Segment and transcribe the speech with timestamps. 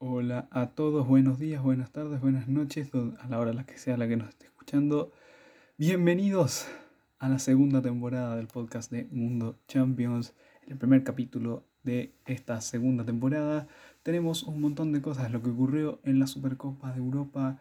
[0.00, 3.96] Hola a todos, buenos días, buenas tardes, buenas noches, a la hora la que sea
[3.96, 5.10] la que nos esté escuchando.
[5.76, 6.68] Bienvenidos
[7.18, 10.34] a la segunda temporada del podcast de Mundo Champions,
[10.68, 13.66] el primer capítulo de esta segunda temporada.
[14.04, 17.58] Tenemos un montón de cosas, lo que ocurrió en la Supercopa de Europa,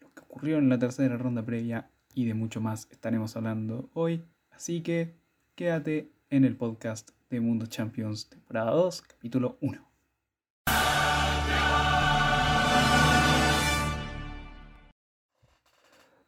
[0.00, 4.22] lo que ocurrió en la tercera ronda previa y de mucho más estaremos hablando hoy.
[4.52, 5.16] Así que
[5.56, 9.91] quédate en el podcast de Mundo Champions, temporada 2, capítulo 1.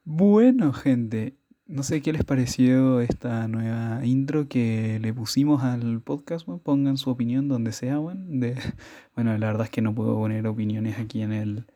[0.06, 1.34] Bueno, gente,
[1.66, 6.46] no sé qué les pareció esta nueva intro que le pusimos al podcast.
[6.62, 7.96] pongan su opinión donde sea.
[7.98, 8.54] Bueno, de,
[9.14, 11.66] bueno, la verdad es que no puedo poner opiniones aquí en el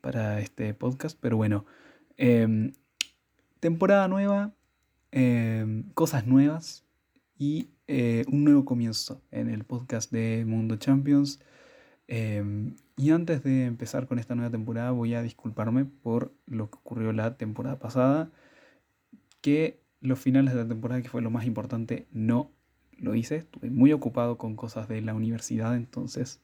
[0.00, 1.64] para este podcast, pero bueno,
[2.16, 2.72] em,
[3.60, 4.52] temporada nueva,
[5.10, 6.84] em, cosas nuevas
[7.38, 11.40] y eh, un nuevo comienzo en el podcast de Mundo Champions.
[12.08, 16.78] Em, y antes de empezar con esta nueva temporada voy a disculparme por lo que
[16.78, 18.30] ocurrió la temporada pasada,
[19.40, 22.50] que los finales de la temporada, que fue lo más importante, no
[22.98, 23.36] lo hice.
[23.36, 26.40] Estuve muy ocupado con cosas de la universidad, entonces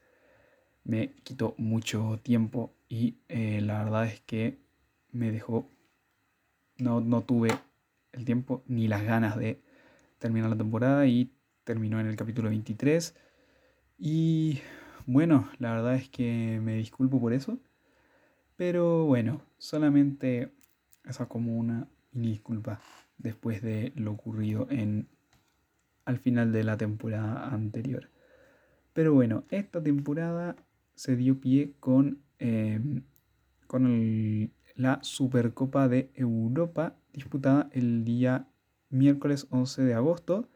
[0.84, 4.58] me quitó mucho tiempo y eh, la verdad es que
[5.12, 5.68] me dejó,
[6.78, 7.50] no, no tuve
[8.12, 9.60] el tiempo ni las ganas de
[10.18, 11.32] terminar la temporada y
[11.64, 13.14] terminó en el capítulo 23.
[13.98, 14.60] Y
[15.08, 17.58] bueno, la verdad es que me disculpo por eso.
[18.56, 20.52] Pero bueno, solamente
[21.04, 22.82] esa como una disculpa
[23.16, 25.08] después de lo ocurrido en
[26.04, 28.10] al final de la temporada anterior.
[28.92, 30.56] Pero bueno, esta temporada
[30.94, 33.02] se dio pie con, em,
[33.66, 38.46] con la Supercopa de Europa disputada el día
[38.90, 40.50] miércoles 11 de agosto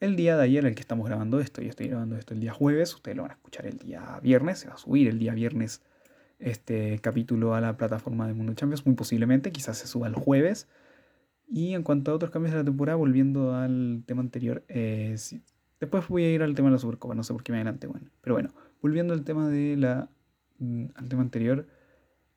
[0.00, 2.52] el día de ayer, el que estamos grabando esto, yo estoy grabando esto el día
[2.52, 5.34] jueves, ustedes lo van a escuchar el día viernes, se va a subir el día
[5.34, 5.82] viernes
[6.38, 10.68] este capítulo a la plataforma de Mundo Champions, muy posiblemente, quizás se suba el jueves.
[11.48, 15.16] Y en cuanto a otros cambios de la temporada, volviendo al tema anterior, eh,
[15.80, 17.86] después voy a ir al tema de la Supercopa, no sé por qué me adelante,
[17.86, 18.10] bueno.
[18.20, 18.50] Pero bueno,
[18.80, 20.10] volviendo al tema de la
[20.58, 21.66] mm, al tema anterior,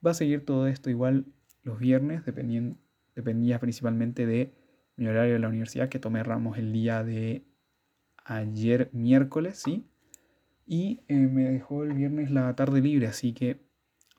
[0.06, 1.25] va a seguir todo esto igual
[1.63, 4.53] los viernes, dependía principalmente de
[4.96, 7.44] mi horario de la universidad, que tomé ramos el día de
[8.24, 9.86] ayer miércoles, ¿sí?
[10.66, 13.62] Y eh, me dejó el viernes la tarde libre, así que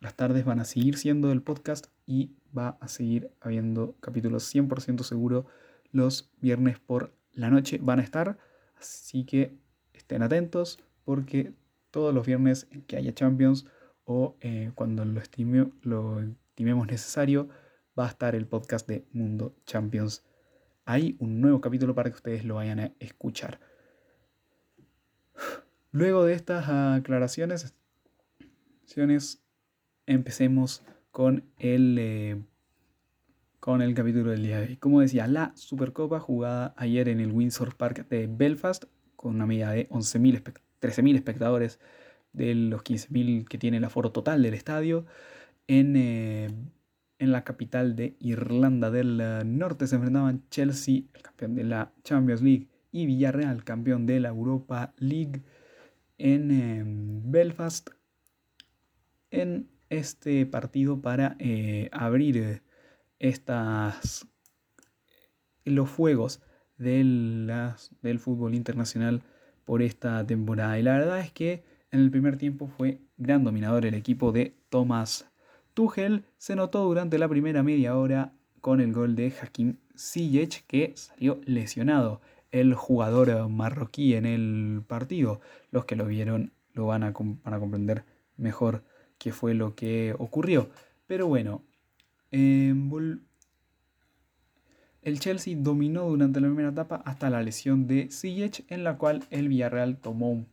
[0.00, 5.02] las tardes van a seguir siendo del podcast y va a seguir habiendo capítulos 100%
[5.02, 5.46] seguro
[5.92, 8.38] los viernes por la noche van a estar,
[8.78, 9.56] así que
[9.92, 11.54] estén atentos porque
[11.90, 13.66] todos los viernes que haya Champions
[14.04, 15.20] o eh, cuando lo,
[15.82, 17.48] lo estimemos necesario
[17.98, 20.24] va a estar el podcast de Mundo Champions.
[20.84, 23.60] Hay un nuevo capítulo para que ustedes lo vayan a escuchar.
[25.94, 27.74] Luego de estas aclaraciones,
[30.06, 32.42] empecemos con el, eh,
[33.60, 34.76] con el capítulo del día de hoy.
[34.78, 38.84] Como decía, la Supercopa jugada ayer en el Windsor Park de Belfast
[39.16, 41.78] con una media de 11.000, 13.000 espectadores
[42.32, 45.04] de los 15.000 que tiene el aforo total del estadio.
[45.66, 46.48] En, eh,
[47.18, 52.40] en la capital de Irlanda del Norte se enfrentaban Chelsea, el campeón de la Champions
[52.40, 55.42] League, y Villarreal, campeón de la Europa League
[56.18, 57.90] en em, Belfast
[59.30, 62.62] en este partido para eh, abrir eh,
[63.18, 64.26] estas
[65.64, 66.42] los juegos
[66.76, 67.50] del,
[68.02, 69.22] del fútbol internacional
[69.64, 70.78] por esta temporada.
[70.78, 74.56] Y la verdad es que en el primer tiempo fue gran dominador el equipo de
[74.70, 75.30] Thomas
[75.74, 76.24] Tuchel.
[76.38, 81.40] Se notó durante la primera media hora con el gol de Hakim Ziyech que salió
[81.44, 82.20] lesionado
[82.52, 85.40] el jugador marroquí en el partido.
[85.70, 88.04] Los que lo vieron lo van a, comprender
[88.36, 88.84] mejor
[89.18, 90.70] qué fue lo que ocurrió.
[91.06, 91.64] Pero bueno,
[92.30, 92.90] em,
[95.02, 99.24] el Chelsea dominó durante la primera etapa hasta la lesión de Ziyech, en la cual
[99.30, 100.46] el Villarreal tomó, un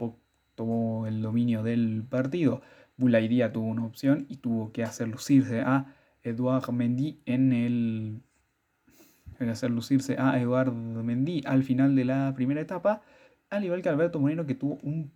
[0.56, 2.62] tomó el dominio del partido.
[2.98, 8.22] Bulaidia tuvo una opción y tuvo que hacer lucirse a Edouard Mendy en el
[9.47, 13.02] hacer lucirse a Eduardo Mendy al final de la primera etapa,
[13.50, 15.14] al igual que Alberto Moreno que tuvo un,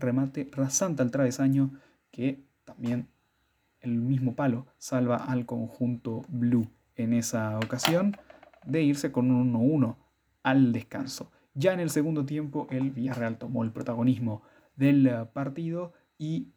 [0.00, 1.70] remate rasante al travesaño
[2.10, 3.08] que también
[3.80, 8.16] el mismo palo salva al conjunto blue en esa ocasión
[8.64, 9.96] de irse con un 1-1
[10.42, 11.30] al descanso.
[11.54, 14.42] Ya en el segundo tiempo el Villarreal tomó el protagonismo
[14.74, 16.48] del partido y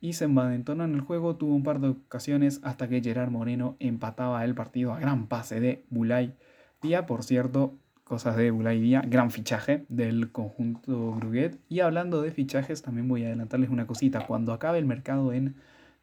[0.00, 3.76] y se envalentonó en el juego, tuvo un par de ocasiones hasta que Gerard Moreno
[3.80, 6.34] empataba el partido a gran pase de Bulay.
[6.80, 11.58] Día, por cierto, cosas de Bulay Día, gran fichaje del conjunto Bruguet.
[11.68, 14.26] Y hablando de fichajes, también voy a adelantarles una cosita.
[14.26, 15.56] Cuando acabe el mercado en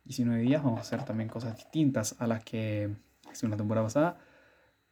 [0.06, 2.92] 19 días, vamos a hacer también cosas distintas a las que
[3.32, 4.18] hice una temporada pasada.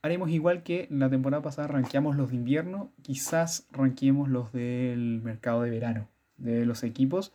[0.01, 5.61] Haremos igual que la temporada pasada ranqueamos los de invierno, quizás ranqueemos los del mercado
[5.61, 7.33] de verano de los equipos,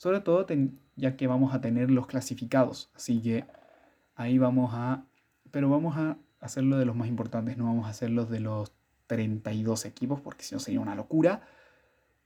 [0.00, 0.46] sobre todo
[0.96, 2.90] ya que vamos a tener los clasificados.
[2.94, 3.44] Así que
[4.14, 5.04] ahí vamos a,
[5.50, 8.72] pero vamos a hacerlo de los más importantes, no vamos a hacerlos de los
[9.08, 11.42] 32 equipos porque si no sería una locura.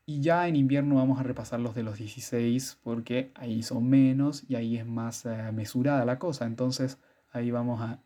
[0.07, 4.45] Y ya en invierno vamos a repasar los de los 16 porque ahí son menos
[4.49, 6.47] y ahí es más eh, mesurada la cosa.
[6.47, 6.99] Entonces
[7.33, 7.99] ahí vamos a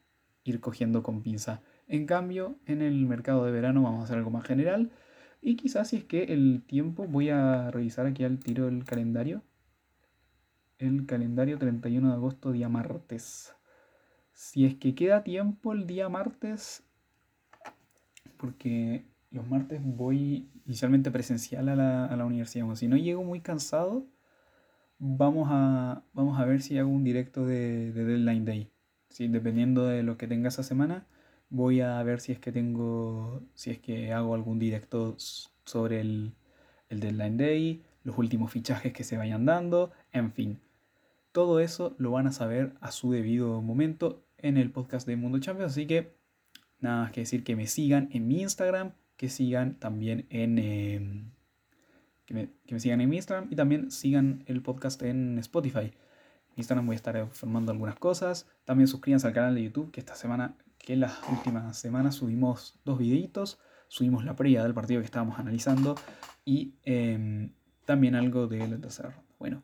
[0.45, 1.61] ir cogiendo con pinza.
[1.89, 4.91] En cambio, en el mercado de verano vamos a hacer algo más general.
[5.43, 9.43] Y quizás si es que el tiempo, voy a revisar aquí al tiro el calendario.
[10.79, 13.53] El calendario 31 de agosto, día martes.
[14.33, 16.85] Si es que queda tiempo el día martes,
[18.37, 22.71] porque los martes voy inicialmente presencial a la, universidad.
[22.71, 24.07] O si no llego muy cansado,
[25.01, 28.71] vamos a, vamos a ver si hago un directo de, Deadline Day.
[29.09, 29.27] ¿sí?
[29.27, 31.07] Dependiendo de lo que tenga esa semana,
[31.51, 35.17] voy a ver si es que tengo, si es que hago algún directo
[35.65, 36.35] sobre el,
[36.89, 40.61] el Deadline Day, los últimos fichajes que se vayan dando, en fin.
[41.33, 45.39] Todo eso lo van a saber a su debido momento en el podcast de Mundo
[45.39, 46.19] Champions, así que
[46.81, 50.59] Nada más que decir que me sigan en mi Instagram, que sigan también en...
[50.59, 51.31] Em,
[52.25, 55.93] que, me, sigan en mi Instagram y también sigan el podcast en Spotify.
[56.51, 58.47] En Instagram voy a estar informando algunas cosas.
[58.65, 62.79] También suscríbanse al canal de YouTube, que esta semana, que en las últimas semanas subimos
[62.85, 63.59] dos videitos.
[63.89, 65.97] Subimos la previa del partido que estábamos analizando
[66.45, 67.55] y em,
[67.87, 69.35] también algo de la tercera ronda.
[69.39, 69.63] Bueno,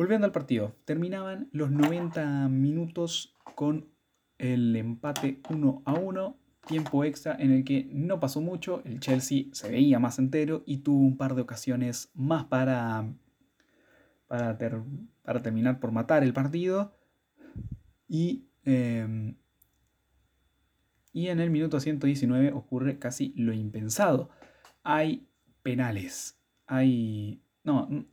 [0.00, 3.90] volviendo al partido, terminaban los 90 minutos con
[4.38, 9.48] el empate 1 a 1, tiempo extra en el que no pasó mucho, el Chelsea
[9.52, 13.12] se veía más entero y tuvo un par de ocasiones más para,
[14.26, 14.56] para,
[15.42, 16.96] terminar por matar el partido.
[18.08, 19.36] Y, em,
[21.12, 24.30] y en el minuto 119 ocurre casi lo impensado.
[24.82, 25.28] Hay
[25.62, 26.40] penales.
[26.66, 27.42] Hay...
[27.64, 28.06] No,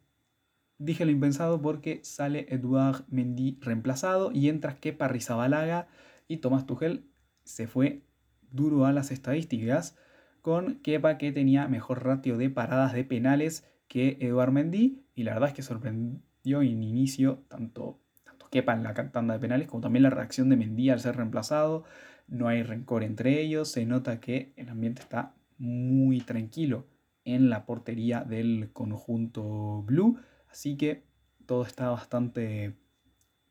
[0.77, 5.87] dije lo impensado porque sale Eduard Mendy reemplazado y entra Kepa Rizabalaga
[6.27, 7.05] y Tomás Tuchel
[7.43, 8.03] se fue
[8.51, 9.97] duro a las estadísticas
[10.41, 15.33] con Kepa que tenía mejor ratio de paradas de penales que Eduard Mendy y la
[15.33, 19.81] verdad es que sorprendió en inicio tanto, tanto Kepa en la tanda de penales como
[19.81, 21.83] también la reacción de Mendy al ser reemplazado.
[22.27, 26.85] No hay rencor entre ellos, se nota que el ambiente está muy tranquilo
[27.25, 31.03] en la portería del conjunto blue, así que
[31.45, 32.75] todo está bastante,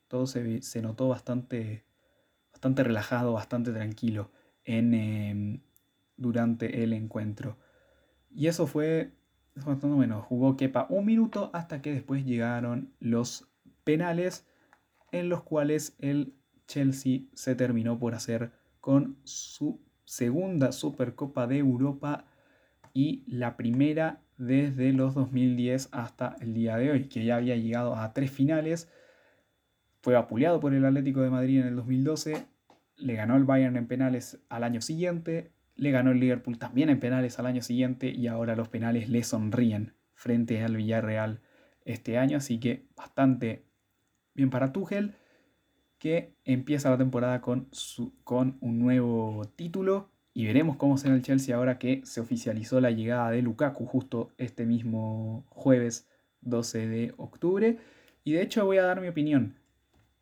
[0.08, 1.84] todo se, notó bastante
[2.52, 4.30] bastante relajado, bastante tranquilo
[4.64, 5.60] en, em,
[6.16, 7.58] durante el encuentro.
[8.30, 9.12] Y eso fue,
[10.22, 13.48] jugó Kepa un minuto hasta que después llegaron los
[13.84, 14.46] penales
[15.12, 16.34] en los cuales el
[16.66, 22.26] Chelsea se terminó por hacer con su segunda Supercopa de Europa
[22.92, 27.96] y la primera desde los 2010 hasta el día de hoy, que ya había llegado
[27.96, 28.90] a tres finales.
[30.02, 32.46] Fue apuleado por el Atlético de Madrid en el 2012,
[32.96, 37.00] le ganó el Bayern en penales al año siguiente, le ganó el Liverpool también en
[37.00, 41.40] penales al año siguiente y ahora los penales le sonríen frente al Villarreal
[41.84, 43.66] este año, así que bastante
[44.34, 45.14] bien para Tuchel
[45.98, 51.22] que empieza la temporada con, su, con un nuevo título y veremos cómo será el
[51.22, 56.06] Chelsea ahora que se oficializó la llegada de Lukaku justo este mismo jueves
[56.42, 57.78] 12 de octubre
[58.22, 59.54] y de hecho voy a dar mi opinión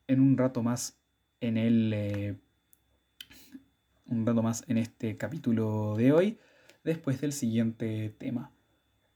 [0.07, 0.97] en un rato más
[1.41, 2.37] en el eh,
[4.07, 6.39] un rato más en este capítulo de hoy
[6.85, 8.53] después del siguiente tema.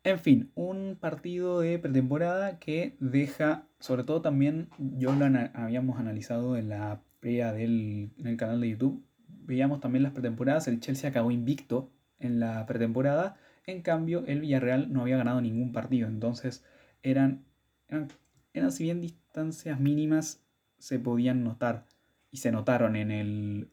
[0.03, 6.57] En fin, un partido de pretemporada que deja, sobre todo también, yo lo habíamos analizado
[6.57, 9.05] en la previa del en el canal de YouTube,
[9.49, 11.91] veíamos también las pretemporadas, el Chelsea acabó invicto
[12.21, 13.37] en la pretemporada,
[13.67, 16.65] en cambio el Villarreal no había ganado ningún partido, entonces
[17.03, 17.47] eran,
[17.89, 18.09] eran,
[18.53, 20.45] eran si bien distancias mínimas
[20.79, 21.87] se podían notar
[22.31, 23.71] y se notaron en el,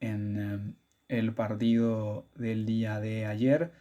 [0.00, 0.74] en em,
[1.08, 3.72] el partido del día de ayer.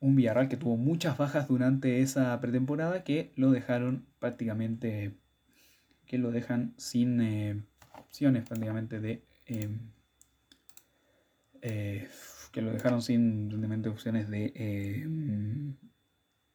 [0.00, 5.14] Un Villarreal que tuvo muchas bajas durante esa pretemporada que lo dejaron prácticamente,
[6.06, 7.62] que lo dejan sin eh,
[7.98, 9.29] opciones prácticamente de...
[9.50, 9.78] Em,
[11.62, 12.08] eh,
[12.52, 13.50] que lo dejaron sin
[13.88, 15.76] opciones de, em,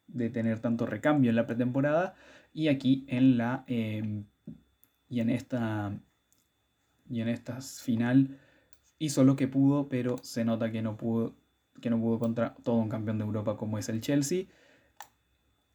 [0.07, 2.15] de tener tanto recambio en la pretemporada
[2.53, 5.99] y aquí en la y en esta
[7.09, 8.39] y en esta final
[8.99, 11.35] hizo lo que pudo, pero se nota que no pudo,
[11.81, 14.45] que no pudo contra todo un campeón de Europa como es el Chelsea.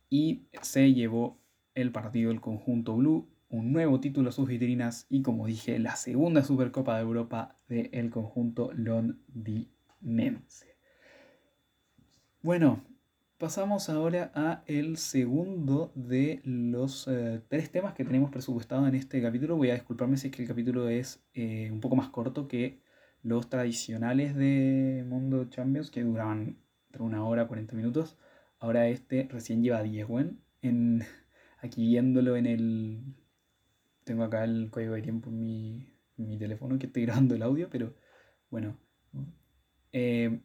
[0.08, 1.38] Y se llevó
[1.74, 5.96] el partido del conjunto blue, un nuevo título a sus vitrinas y como dije, la
[5.96, 10.76] segunda Supercopa de Europa del conjunto londinense.
[12.42, 12.82] Bueno,
[13.38, 19.20] pasamos ahora a el segundo de los eh, tres temas que tenemos presupuestados en este
[19.20, 19.56] capítulo.
[19.56, 22.80] Voy a disculparme si es que el capítulo es eh, un poco más corto que
[23.22, 28.16] los tradicionales de Mundo Champions que duraban entre una hora, 40 minutos.
[28.58, 31.02] Ahora este recién lleva 10, bueno, en,
[31.58, 33.02] aquí viéndolo en el...
[34.10, 35.38] Tengo acá el código de tiempo en
[36.16, 37.94] mi, teléfono que estoy grabando el audio, pero
[38.50, 38.76] bueno.
[39.92, 40.40] Eh,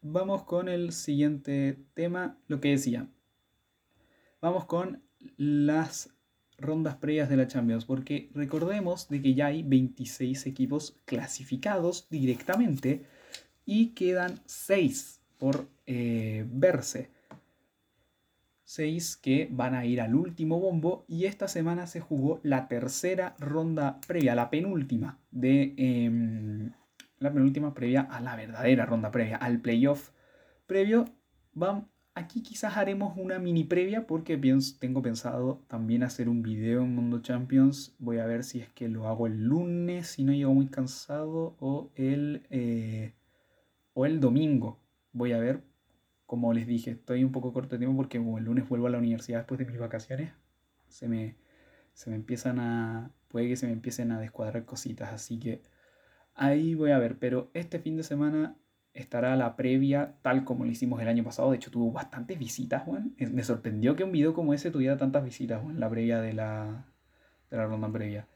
[0.00, 3.08] vamos con el siguiente tema, lo que decía.
[4.40, 5.02] Vamos con
[5.36, 6.14] las
[6.58, 13.04] rondas previas de la Champions, porque recordemos de que ya hay 26 equipos clasificados directamente
[13.66, 17.10] y quedan 6 por eh, verse.
[18.70, 23.34] 6 que van a ir al último bombo y esta semana se jugó la tercera
[23.40, 26.70] ronda previa, la penúltima de em,
[27.18, 30.10] la penúltima previa a la verdadera ronda previa, al playoff
[30.68, 31.06] previo.
[31.52, 36.82] Vamos, aquí quizás haremos una mini previa porque pienso, tengo pensado también hacer un video
[36.82, 37.96] en Mundo Champions.
[37.98, 41.56] Voy a ver si es que lo hago el lunes, si no llego muy cansado,
[41.58, 43.14] o el, eh,
[43.94, 44.78] o el domingo.
[45.12, 45.64] Voy a ver
[46.30, 48.98] como les dije, estoy un poco corto de tiempo porque el lunes vuelvo a la
[48.98, 50.30] universidad después de mis vacaciones,
[50.86, 51.34] se me,
[51.92, 55.60] se me empiezan a, puede que se me empiecen a descuadrar cositas, así que
[56.36, 58.54] ahí voy a ver, pero este fin de semana
[58.94, 62.84] estará la previa tal como lo hicimos el año pasado, de hecho tuvo bastantes visitas,
[62.84, 66.32] Juan, me sorprendió que un video como ese tuviera tantas visitas, Juan, la previa de
[66.32, 66.86] la,
[67.50, 68.28] de la ronda previa,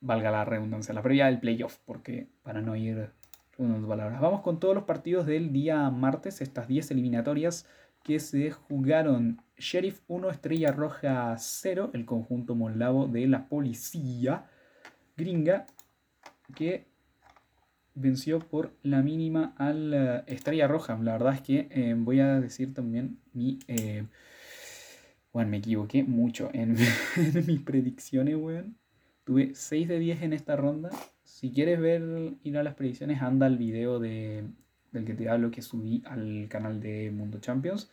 [0.00, 3.12] valga la redundancia, la previa del playoff, porque para no ir
[3.58, 4.20] palabras.
[4.20, 7.66] Vamos con todos los partidos del día martes, estas 10 eliminatorias
[8.04, 9.42] que se jugaron.
[9.56, 14.46] Sheriff 1, Estrella Roja 0, el conjunto molavo de la policía
[15.16, 15.66] gringa,
[16.54, 16.86] que
[17.94, 20.96] venció por la mínima al eh, Estrella Roja.
[21.02, 23.58] La verdad es que eh, voy a decir también mi...
[23.66, 24.04] Eh,
[25.32, 26.76] bueno, me equivoqué mucho en,
[27.16, 28.76] en mis predicciones, weón.
[29.24, 30.90] Tuve 6 de 10 en esta ronda
[31.38, 34.42] si quieres ver ir a las predicciones, anda al video de,
[34.90, 37.92] del que te hablo que subí al canal de Mundo Champions.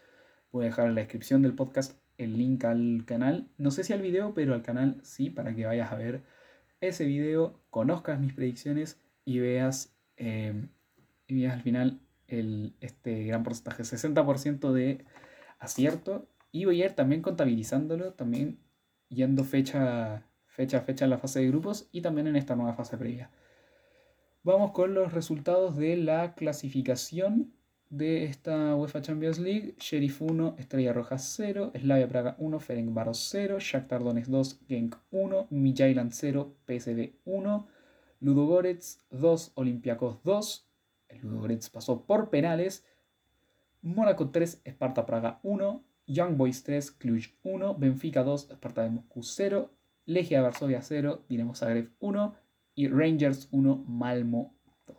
[0.51, 3.47] Voy a dejar en la descripción del podcast el link al canal.
[3.59, 6.23] No sé si al video, pero al canal sí, para que vayas a ver
[6.81, 10.67] ese video, conozcas mis predicciones y veas, eh,
[11.27, 15.05] y veas al final el, este gran porcentaje, 60% de
[15.59, 16.27] acierto.
[16.51, 18.57] Y voy a ir también contabilizándolo, también
[19.09, 20.25] yendo fecha
[20.55, 23.29] fecha a fecha en la fase de grupos y también en esta nueva fase previa.
[24.43, 27.51] Vamos con los resultados de la clasificación
[27.89, 29.75] de esta UEFA Champions League.
[29.79, 35.47] Sheriff 1, Estrella Roja 0, Slavia Praga 1, Ferencváros 0, Shakhtar Donetsk 2, Genk 1,
[35.49, 37.67] Midtjylland 0, PSV 1,
[38.21, 40.69] Ludogorets 2, Olympiacos 2.
[41.09, 42.85] El Ludogorets pasó por penales.
[43.81, 49.21] Mónaco 3, Esparta Praga 1, Young Boys 3, Cluj 1, Benfica 2, Esparta de Moscú
[49.21, 49.69] 0,
[50.05, 52.35] Legia Varsovia 0, Dinamo Zagreb 1
[52.75, 54.55] y Rangers 1, Malmo
[54.87, 54.97] 2.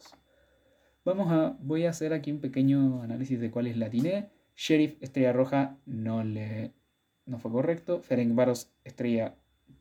[1.04, 4.30] Vamos a, voy a hacer aquí un pequeño análisis de cuál es la atiné.
[4.56, 6.72] Sheriff Estrella Roja no, le,
[7.26, 8.00] no fue correcto.
[8.00, 9.36] Ferencváros Estrella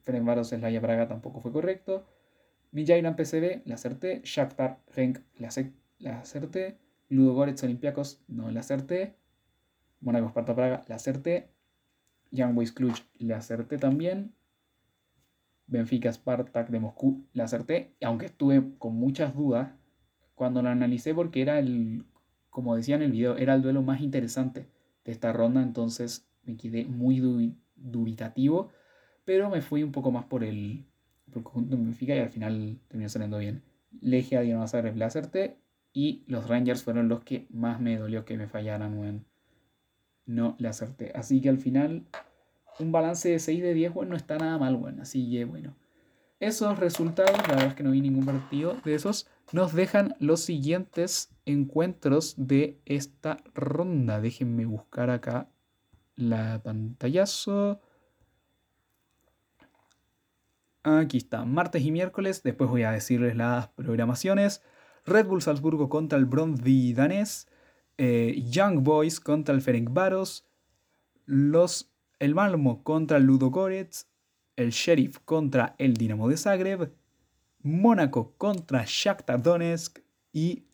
[0.06, 2.06] Ferencváros Eslaya Praga tampoco fue correcto.
[2.72, 4.22] Midtjylland PCB la acerté.
[4.24, 5.48] Shakhtar Genk la,
[6.22, 6.78] acerté.
[7.10, 9.16] Ludogorets Olympiacos no la acerté.
[10.02, 11.50] Monaco Sparta Praga la acerté.
[12.32, 14.36] Young Boys Cluj la acerté también.
[15.68, 19.72] Benfica Spartak de Moscú, la acerté, aunque estuve con muchas dudas
[20.36, 22.06] cuando la analicé porque era el,
[22.50, 24.68] como decía en el video, era el duelo más interesante
[25.04, 27.20] de esta ronda, entonces me quedé muy
[27.76, 28.70] dubitativo,
[29.24, 30.86] pero me fui un poco más por el,
[31.32, 33.64] por conjunto de Benfica y al final terminó saliendo bien.
[34.02, 35.58] Legia, Dinamo Zagreb la acerté
[35.94, 39.26] y los Rangers fueron los que más me dolió que me fallaran,
[40.26, 41.12] no la acerté.
[41.16, 42.06] Así que al final
[42.80, 45.04] un balance de 6 de 10, bueno, no está nada mal, bueno.
[45.04, 45.76] Así que, bueno.
[46.40, 50.42] Esos resultados, la verdad es que no vi ningún partido de esos, nos dejan los
[50.42, 54.20] siguientes encuentros de esta ronda.
[54.20, 55.50] Déjenme buscar acá
[56.16, 57.80] la pantallazo.
[60.84, 62.44] Aquí está, martes y miércoles.
[62.44, 64.62] Después voy a decirles las programaciones.
[65.06, 67.48] Red Bull Salzburgo contra el Brondby danés.
[67.98, 70.46] Eh, Young Boys contra el Ferencváros.
[71.26, 74.08] Los el Malmo contra el Ludogorets,
[74.56, 76.94] el Sheriff contra el Dinamo de Zagreb,
[77.62, 80.00] Mónaco contra Shakhtar Donetsk
[80.32, 80.66] y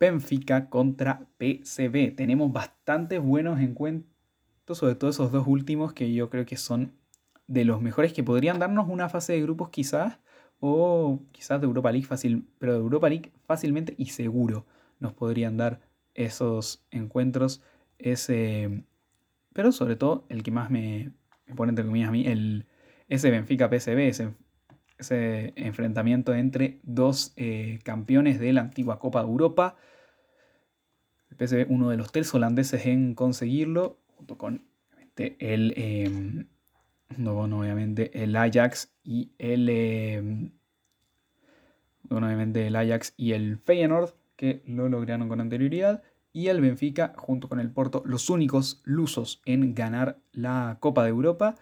[0.00, 2.16] Benfica contra PCB.
[2.16, 6.92] Tenemos bastantes buenos encuentros, sobre todo esos dos últimos que yo creo que son
[7.46, 10.18] de los mejores que podrían darnos una fase de grupos quizás
[10.60, 14.66] o quizás de Europa League fácil, pero de Europa League fácilmente y seguro
[14.98, 15.80] nos podrían dar
[16.14, 17.62] esos encuentros,
[17.98, 18.84] ese,
[19.54, 21.12] pero sobre todo el que más me,
[21.56, 22.66] pone entre comillas a mí, el,
[23.08, 24.34] ese Benfica PSV, ese,
[24.98, 29.76] ese enfrentamiento entre dos eh, campeones de la antigua Copa de Europa.
[31.30, 34.66] El PSV, uno de los tres holandeses en conseguirlo, junto con
[35.16, 36.46] el, em,
[37.16, 40.50] no, obviamente el Ajax y el, eh,
[42.10, 46.02] obviamente el Ajax y el Feyenoord que lo lograron con anterioridad
[46.34, 51.10] y el Benfica junto con el Porto los únicos lusos en ganar la Copa de
[51.10, 51.54] Europa.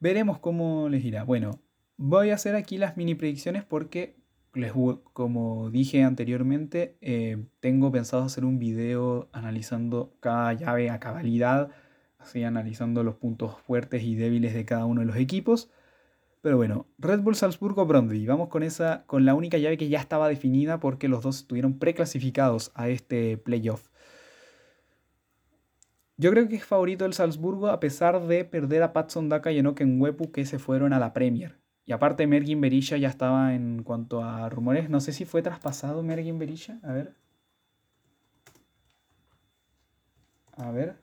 [0.00, 1.24] Veremos cómo les irá.
[1.24, 1.60] Bueno,
[1.96, 4.16] voy a hacer aquí las mini predicciones porque,
[4.54, 4.72] les,
[5.12, 11.70] como dije anteriormente, eh, tengo pensado hacer un video analizando cada llave a cabalidad,
[12.18, 15.70] así analizando los puntos fuertes y débiles de cada uno de los equipos.
[16.40, 18.26] Pero bueno, Red Bull Salzburgo Brondby.
[18.26, 21.78] Vamos con esa, con la única llave que ya estaba definida porque los dos estuvieron
[21.78, 23.88] preclasificados a este playoff.
[26.16, 29.58] Yo creo que es favorito el Salzburgo a pesar de perder a Patson Daka y
[29.58, 31.58] Enoken Wepu que se fueron a la Premier.
[31.86, 34.90] Y aparte Mergin Berisha ya estaba en cuanto a rumores.
[34.90, 36.78] No sé si fue traspasado Mergin Berisha.
[36.82, 37.14] A ver.
[40.56, 41.00] A ver.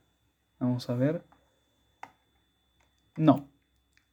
[0.60, 1.24] Vamos a ver.
[3.18, 3.48] No,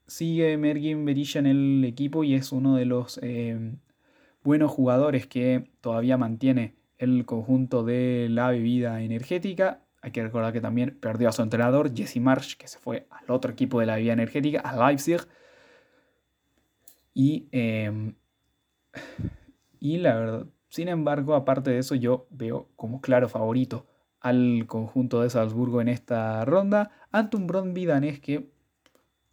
[0.07, 3.77] sigue Mergin Berisha en el equipo y es uno de los eh,
[4.43, 9.83] buenos jugadores que todavía mantiene el conjunto de la bebida energética.
[10.03, 13.31] Hay que recordar que también perdió a su entrenador, Jesse Marsh, que se fue al
[13.31, 15.21] otro equipo de la bebida energética, a Leipzig.
[17.15, 18.15] Y, em,
[19.81, 23.87] y la verdad, sin embargo, aparte de eso, yo veo como claro favorito
[24.21, 27.47] al conjunto de Salzburgo en esta ronda ante un
[28.23, 28.52] que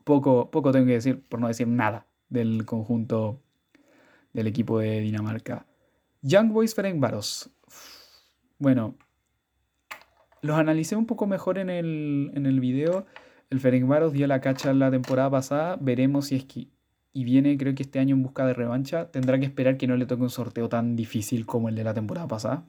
[0.09, 3.43] poco, poco tengo que decir, por no decir nada, del conjunto
[4.34, 5.67] del equipo de Dinamarca.
[6.23, 7.51] Young Boys Ferencváros.
[8.57, 8.95] Bueno,
[10.41, 13.05] los analicé un poco mejor en el, en el video.
[13.51, 15.77] El Ferencváros dio la cacha la temporada pasada.
[15.79, 16.67] Veremos si es que...
[17.13, 19.12] Y viene, creo que este año en busca de revancha.
[19.12, 21.93] Tendrá que esperar que no le toque un sorteo tan difícil como el de la
[21.93, 22.65] temporada pasada.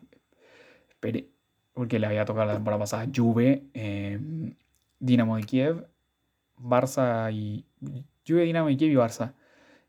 [0.90, 1.30] Espere,
[1.72, 4.18] porque le había tocado la temporada pasada Juve, eh,
[4.98, 5.86] Dinamo de Kiev
[6.60, 7.66] Barça y
[8.26, 9.34] Juve, Dinamo y Kiev Barça.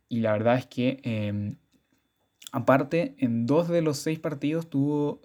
[0.09, 1.55] Y la verdad es que, em,
[2.51, 5.21] aparte, en dos de los seis partidos tuvo,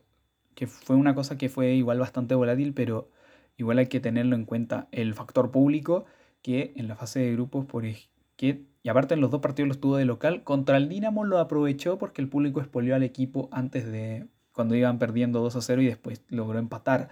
[0.54, 3.10] que fue una cosa que fue igual bastante volátil, pero
[3.56, 6.04] igual hay que tenerlo en cuenta el factor público,
[6.42, 7.84] que en la fase de grupos, por
[8.36, 11.38] que, y aparte en los dos partidos los tuvo de local, contra el Dinamo lo
[11.38, 15.82] aprovechó porque el público expolió al equipo antes de, cuando iban perdiendo 2 a 0
[15.82, 17.08] y después logró empatar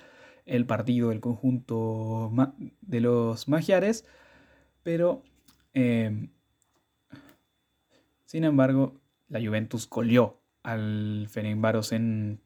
[0.47, 2.33] el partido del conjunto
[2.83, 4.05] de los magiares
[4.85, 5.25] pero,
[5.73, 6.29] em,
[8.27, 12.41] sin embargo, la Juventus colió al Ferencváros en,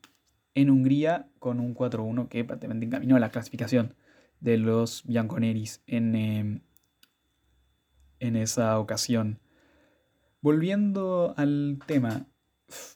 [0.55, 3.95] en Hungría con un 4-1 que prácticamente encaminó la clasificación
[4.41, 6.61] de los Bianconeris en, em,
[8.21, 9.41] en esa ocasión.
[10.41, 12.27] Volviendo al tema,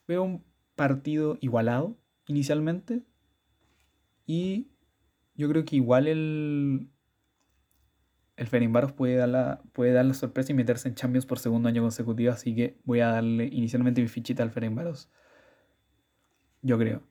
[0.07, 0.45] veo un
[0.77, 3.03] partido igualado inicialmente
[4.27, 4.69] y
[5.35, 6.92] yo creo que igual el,
[8.43, 11.69] el Ferencváros puede dar, la, puede dar la sorpresa y meterse en Champions por segundo
[11.69, 15.09] año consecutivo, así que voy a darle inicialmente mi fichita al Ferencváros.
[16.61, 17.03] Yo creo.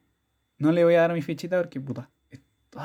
[0.57, 2.11] No le voy a dar mi fichita porque, puta,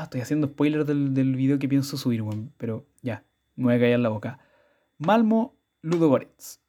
[0.03, 2.23] estoy haciendo spoilers del, del video que pienso subir,
[2.57, 3.25] pero ya,
[3.57, 4.39] me voy a callar la boca.
[4.99, 6.61] Malmo Ludogorets.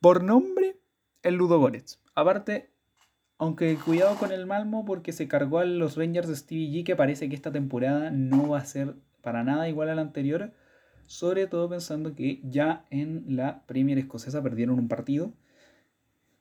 [0.00, 0.78] Por nombre,
[1.22, 2.00] el Ludogorets.
[2.14, 2.73] Aparte,
[3.38, 6.96] aunque cuidado con el Malmo porque se cargó a los Rangers de Stevie G, que
[6.96, 10.52] parece que esta temporada no va a ser para nada igual a la anterior.
[11.06, 15.34] Sobre todo pensando que ya en la Premier escocesa perdieron un partido,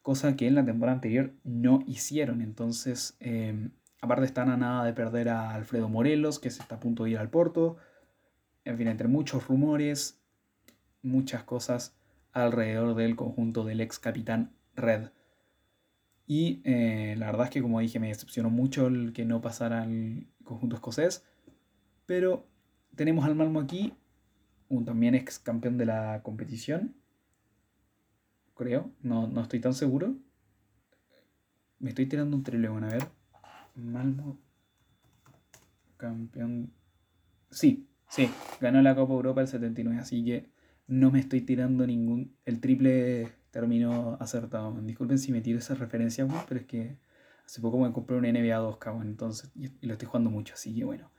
[0.01, 2.41] cosa que en la temporada anterior no hicieron.
[2.41, 6.79] Entonces, em, aparte están a nada de perder a Alfredo Morelos, que se está a
[6.79, 7.77] punto de ir al Porto.
[8.63, 10.21] En fin, entre muchos rumores,
[11.01, 11.97] muchas cosas
[12.31, 15.09] alrededor del conjunto del ex capitán Red.
[16.25, 19.83] Y eh, la verdad es que, como dije, me decepcionó mucho el que no pasara
[19.83, 21.25] al conjunto escocés.
[22.05, 22.47] Pero
[22.95, 23.93] tenemos al Malmo aquí,
[24.69, 26.95] un también ex campeón de la competición.
[28.55, 30.15] Creo, no, no estoy tan seguro.
[31.79, 33.07] Me estoy tirando un triple, bueno, a ver.
[33.75, 34.37] Malmo,
[35.97, 36.71] campeón.
[37.49, 38.29] Sí, sí,
[38.61, 40.49] ganó la Copa Europa el 79, así que
[40.87, 42.35] no me estoy tirando ningún.
[42.45, 44.73] El triple terminó acertado.
[44.81, 46.97] Disculpen si me tiro esa referencia, pero es que
[47.45, 50.83] hace poco me compré un NBA 2K, entonces, y, lo estoy jugando mucho, así que
[50.83, 51.11] bueno.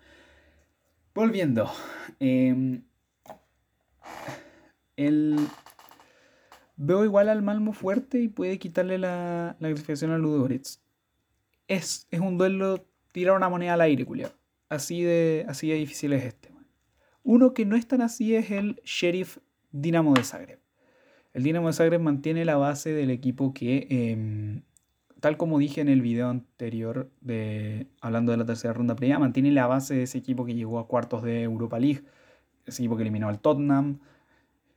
[1.15, 1.71] Volviendo.
[2.19, 2.83] Em,
[4.97, 5.37] el,
[6.77, 10.83] veo igual al Malmo fuerte y puede quitarle la, la clasificación a Ludogorets.
[11.69, 14.33] Es, es un duelo tirar una moneda al aire, culiao.
[14.69, 16.53] Así de, así de difícil es este.
[17.23, 19.39] Uno que no es tan así es el Sheriff
[19.71, 20.64] Dinamo de Zagreb.
[21.35, 24.63] El Dinamo de Zagreb mantiene la base del equipo que, em,
[25.21, 29.51] tal como dije en el video anterior, de, hablando de la tercera ronda previa, mantiene
[29.51, 32.05] la base de ese equipo que llegó a cuartos de Europa League,
[32.67, 33.99] ese equipo que eliminó al Tottenham,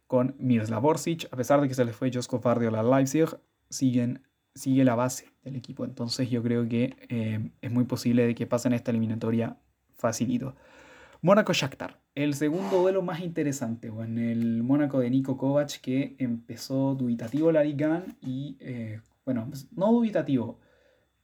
[0.08, 3.28] con Miroslav Orsic, a pesar de que se les fue Josko Guardiola al Leipzig,
[3.70, 4.24] siguen,
[4.56, 5.86] sigue la base del equipo.
[5.86, 9.58] Entonces yo creo que em, es muy posible de que pasen esta eliminatoria
[9.96, 10.56] facilito.
[11.22, 17.52] Mónaco-Shakhtar, el segundo duelo más interesante, en el Mónaco de Nico Kovac que empezó dubitativo
[17.52, 20.60] la Liga y, eh, bueno, pues, no dubitativo,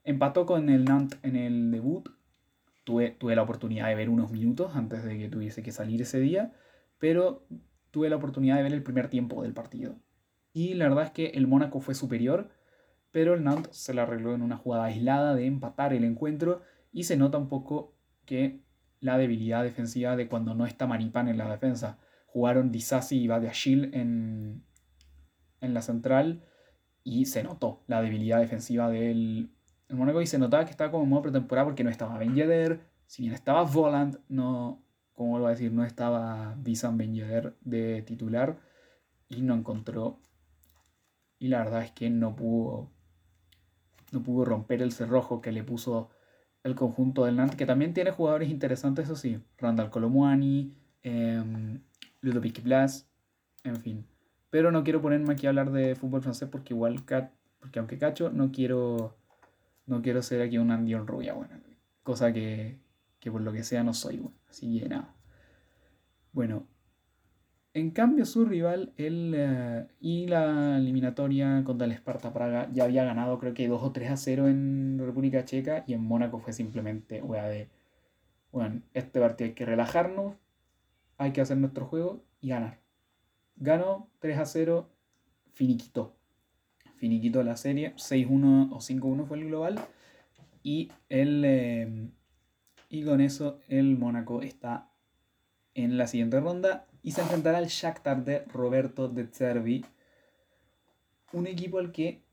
[0.03, 2.09] empató con el Nantes en el debut,
[2.83, 6.19] tuve, tuve la oportunidad de ver unos minutos antes de que tuviese que salir ese
[6.19, 6.53] día,
[6.97, 7.45] pero
[7.91, 9.95] tuve la oportunidad de ver el primer tiempo del partido.
[10.53, 12.49] Y la verdad es que el Mónaco fue superior,
[13.11, 17.03] pero el Nantes se le arregló en una jugada aislada de empatar el encuentro y
[17.03, 17.93] se nota un poco
[18.25, 18.62] que
[19.03, 21.99] la debilidad defensiva de cuando no está Maripan en la defensa.
[22.25, 24.63] Jugaron Disasi y Badiashil en,
[25.59, 26.45] en la central
[27.03, 29.51] y se notó la debilidad defensiva del
[29.89, 32.33] Mónaco y se notaba que estaba como en modo pretemporada porque no estaba Ben
[33.05, 37.13] si bien estaba Volant, no, como vuelvo a decir, no estaba Visan Ben
[37.59, 38.57] de titular
[39.27, 40.21] y no encontró.
[41.39, 42.89] Y la verdad es que no pudo
[44.13, 46.09] no pudo romper el cerrojo que le puso
[46.63, 49.39] el conjunto del Nantes, que también tiene jugadores interesantes, eso sí.
[49.57, 50.73] Randall Colomuani,
[51.03, 51.43] eh,
[52.21, 53.07] Ludovic Blas,
[53.63, 54.05] en fin.
[54.49, 57.03] Pero no quiero ponerme aquí a hablar de fútbol francés porque igual,
[57.59, 59.15] porque aunque cacho, no quiero,
[59.85, 61.55] no quiero ser aquí un Andion Rubia, bueno,
[62.03, 62.77] cosa que,
[63.19, 65.13] que por lo que sea no soy, bueno, así que nada.
[66.31, 66.65] Bueno,
[67.75, 73.03] en cambio, su rival él, eh, y la eliminatoria contra el Sparta Praga ya había
[73.03, 76.53] ganado, creo que 2 o 3 a 0 en República Checa y en Mónaco fue
[76.53, 77.69] simplemente, wea, de,
[78.51, 80.35] bueno, este partido hay que relajarnos,
[81.17, 82.79] hay que hacer nuestro juego y ganar.
[83.55, 84.89] Ganó 3 a 0,
[85.53, 86.15] finiquitó.
[86.97, 89.79] Finiquitó la serie, 6-1 o 5-1 fue el global
[90.61, 92.09] y, el, eh,
[92.89, 94.89] y con eso el Mónaco está
[95.73, 99.85] en la siguiente ronda y se enfrentará al Shakhtar de Roberto de Cervi,
[101.33, 102.23] un equipo al que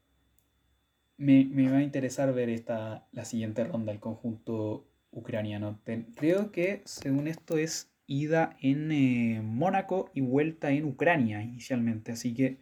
[1.16, 5.78] me, va a interesar ver esta, la siguiente ronda, el conjunto ucraniano.
[6.14, 12.32] creo que según esto es ida en eh, Mónaco y vuelta en Ucrania inicialmente, así
[12.32, 12.58] que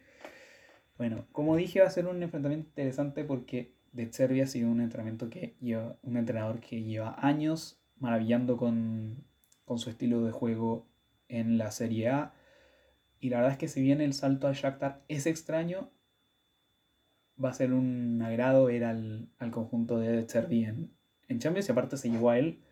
[0.96, 4.80] bueno, como dije va a ser un enfrentamiento interesante porque de Cervi ha sido un
[4.80, 9.24] entrenamiento que lleva, un entrenador que lleva años maravillando con,
[9.64, 10.87] con su estilo de juego
[11.28, 12.34] en la Serie A.
[13.20, 15.90] Y la verdad es que si bien el salto al Shakhtar es extraño,
[17.42, 20.92] va a ser un agrado ver al, conjunto de Cherby en,
[21.28, 21.68] en, Champions.
[21.68, 22.62] Y aparte se llevó a él,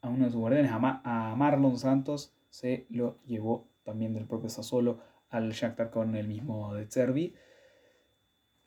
[0.00, 5.00] a uno de sus guardianes, a, Marlon Santos, se lo llevó también del propio Sassuolo
[5.28, 7.34] al Shakhtar con el mismo de Cherby.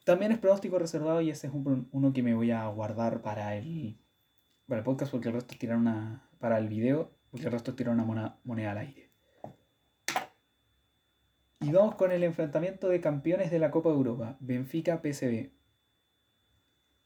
[0.06, 3.98] También es pronóstico reservado y ese es uno que me voy a guardar para el,
[4.68, 7.94] para el podcast porque el resto tirar una, para el video, porque el resto tirar
[7.94, 9.03] una moneda al aire.
[11.64, 15.50] Y vamos con el enfrentamiento de campeones de la Copa de Europa, Benfica-PSV.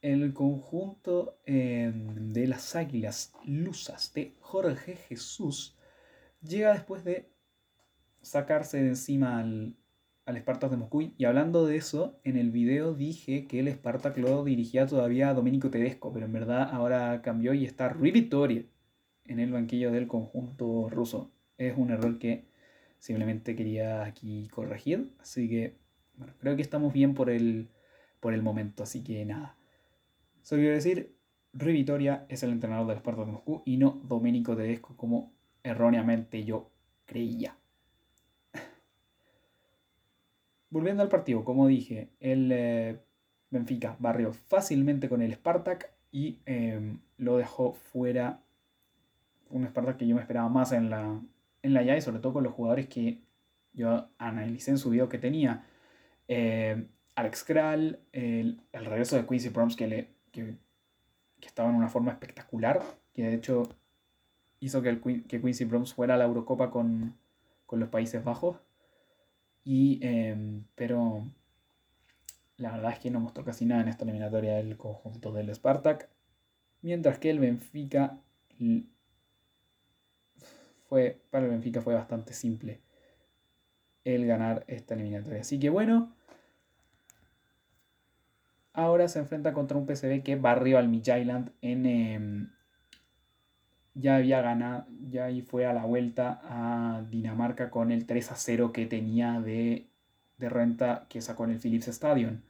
[0.02, 5.78] El conjunto em, de las Águilas Lusas de Jorge Jesús
[6.41, 7.30] llega después de
[8.24, 9.76] sacarse de encima al,
[10.26, 11.13] al Spartak de Moscú.
[11.15, 15.36] Y hablando de eso, en el video dije que el Spartak lo dirigía todavía a
[15.36, 18.63] Domenico Tedesco, pero en verdad ahora cambió y está Rui Vittoria
[19.26, 21.32] en el banquillo del conjunto ruso.
[21.60, 22.57] Es un error que
[23.00, 25.14] Simplemente quería aquí corregir.
[25.20, 25.78] Así que,
[26.40, 27.70] creo que estamos bien por el,
[28.20, 28.84] por el momento.
[28.84, 29.56] Así que nada.
[30.42, 31.16] Solo quiero decir,
[31.54, 35.34] Rui Vitoria es el entrenador del Sparta de Moscú y no Domenico Tedesco como
[35.64, 36.72] erróneamente yo
[37.06, 37.58] creía.
[40.70, 43.00] Volviendo al partido, como dije, el eh,
[43.50, 48.42] Benfica barrió fácilmente con el Spartak y em, lo dejó fuera.
[49.50, 51.22] Un Spartak que yo me esperaba más en la,
[51.62, 53.22] en la llave, sobre todo con los jugadores que
[53.74, 55.63] yo analicé en su video que tenía.
[56.28, 60.56] Eh, Alex Kral, el, regreso de Quincy Proms que, le, que,
[61.41, 62.82] estaba en una forma espectacular,
[63.13, 63.63] que de hecho
[64.60, 67.15] hizo que, el, que Quincy Proms fuera a la Eurocopa con,
[67.72, 68.58] los Países Bajos.
[69.63, 71.28] Y, em, pero
[72.58, 76.10] la verdad es que no mostró casi nada en esta eliminatoria del conjunto del Spartak.
[76.82, 78.20] Mientras que el Benfica
[80.88, 82.82] fue, para el Benfica fue bastante simple
[84.04, 85.41] el ganar esta eliminatoria.
[85.41, 86.13] Así que bueno,
[88.73, 91.86] ahora se enfrenta contra un PSV que barrió al Midtjylland en...
[91.86, 92.50] Em,
[94.00, 98.36] ya había ganado, ya ahí fue a la vuelta a Dinamarca con el 3 a
[98.36, 99.88] 0 que tenía de,
[100.38, 102.41] de renta que sacó en el Philips Stadium.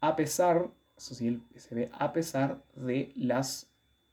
[0.00, 3.70] A pesar, eso sí, el PSV, a pesar de las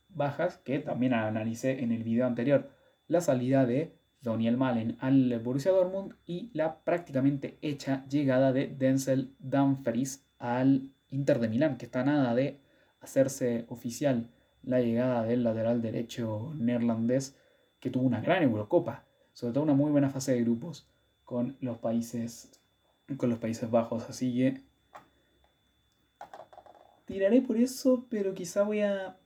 [0.09, 2.69] bajas que también analicé en el video anterior.
[3.07, 9.33] La salida de Daniel Malen al Borussia Dortmund y la prácticamente hecha llegada de Denzel
[9.39, 12.59] Dumfries al Inter de Milán, que está nada de
[12.99, 14.29] hacerse oficial
[14.63, 17.37] la llegada del lateral derecho neerlandés,
[17.79, 20.89] que tuvo una gran Eurocopa, sobre todo una muy buena fase de grupos
[21.23, 22.51] con los países,
[23.15, 24.61] con los Países Bajos, así que
[27.05, 29.17] tiraré por eso, pero quizá voy a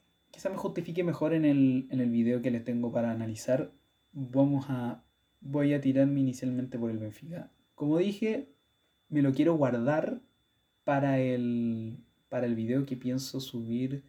[0.41, 3.71] quizá me justifique mejor en el, en el video que les tengo para analizar.
[4.11, 5.03] Vamos a,
[5.39, 7.51] voy a tirarme inicialmente por el Benfica.
[7.75, 8.49] Como dije,
[9.09, 10.19] me lo quiero guardar
[10.83, 14.03] para el, para el video que pienso subir.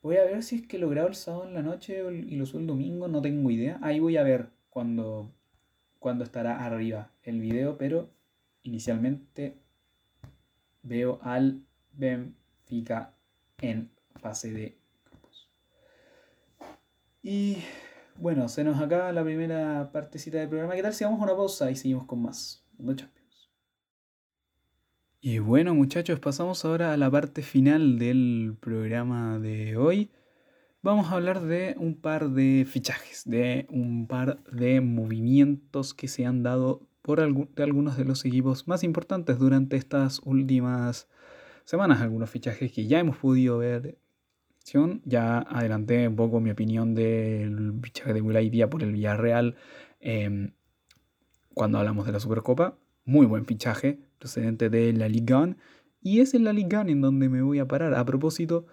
[0.00, 2.46] Voy a ver si es que lo grabo el sábado en la noche y lo
[2.46, 3.78] subo el domingo, no tengo idea.
[3.82, 5.30] Ahí voy a ver cuando,
[5.98, 8.08] cuando estará arriba el video, pero
[8.62, 9.58] inicialmente
[10.82, 11.60] veo al
[11.92, 13.14] Benfica
[13.60, 14.81] en fase de
[17.22, 17.58] y
[18.16, 20.74] bueno, se nos acaba la primera partecita del programa.
[20.74, 23.50] ¿Qué tal si vamos a una pausa y seguimos con más Mundo Champions?
[25.20, 30.10] Y bueno, muchachos, pasamos ahora a la parte final del programa de hoy.
[30.82, 36.26] Vamos a hablar de un par de fichajes, de un par de movimientos que se
[36.26, 41.08] han dado por de algunos de los equipos más importantes durante estas últimas
[41.64, 42.00] semanas.
[42.00, 44.01] Algunos fichajes que ya hemos podido ver
[45.04, 49.56] ya adelanté un poco mi opinión del fichaje de Wilay Díaz por el Villarreal
[50.00, 50.52] em,
[51.54, 52.78] cuando hablamos de la Supercopa.
[53.04, 55.56] Muy buen fichaje procedente de la Ligue 1.
[56.00, 58.66] Y es en la Ligue 1 en donde me voy a parar a propósito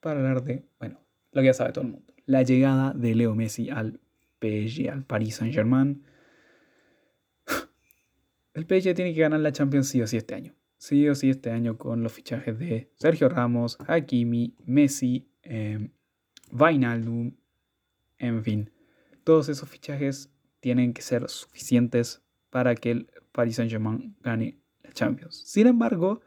[0.00, 1.00] para hablar de, bueno,
[1.32, 2.12] lo que ya sabe todo el mundo.
[2.26, 4.00] La llegada de Leo Messi al
[4.40, 6.04] PSG, al Paris Saint-Germain.
[8.54, 10.54] El PSG tiene que ganar la Champions sí o sí este año.
[10.76, 15.90] Sí o sí este año con los fichajes de Sergio Ramos, Hakimi, Messi, eh,
[18.18, 18.70] en fin,
[19.24, 25.42] todos esos fichajes tienen que ser suficientes para que el Paris Saint-Germain gane la Champions.
[25.46, 26.20] Sin embargo,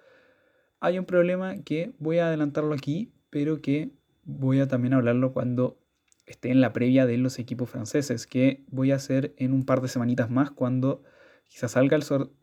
[0.82, 3.92] hay un problema que voy a adelantarlo aquí, pero que
[4.24, 5.80] voy a también hablarlo cuando
[6.26, 9.82] esté en la previa de los equipos franceses, que voy a hacer en un par
[9.82, 11.04] de semanitas más cuando
[11.48, 12.36] quizás salga el sorteo,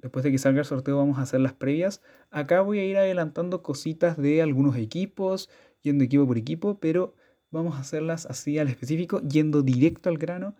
[0.00, 2.02] después de que salga el sorteo vamos a hacer las previas.
[2.30, 5.48] Acá voy a ir adelantando cositas de algunos equipos,
[5.86, 7.14] yendo equipo por equipo, pero
[7.50, 10.56] vamos a hacerlas así al específico, yendo directo al grano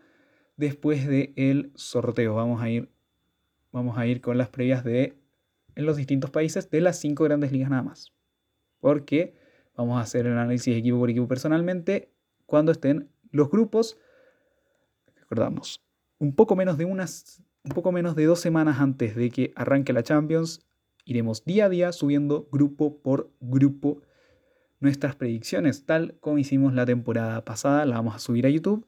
[0.57, 2.35] después del sorteo.
[2.35, 2.89] Vamos a ir,
[3.73, 5.19] vamos a ir con las previas de
[5.75, 8.13] en los distintos países de las cinco grandes ligas nada más.
[8.81, 9.35] Porque
[9.77, 12.09] vamos a hacer el análisis equipo por equipo personalmente
[12.47, 13.99] cuando estén los grupos.
[15.17, 15.85] Recordamos,
[16.19, 19.93] un poco menos de unas, un poco menos de dos semanas antes de que arranque
[19.93, 20.65] la Champions,
[21.05, 24.03] iremos día a día subiendo grupo por grupo
[24.81, 27.85] nuestras predicciones, tal como hicimos la temporada pasada.
[27.87, 28.87] La vamos a subir a YouTube